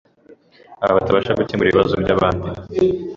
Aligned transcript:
abo 0.83 0.93
batabasha 0.97 1.37
gukemura 1.39 1.67
ibibazo 1.69 1.93
by’abandi 2.03 2.49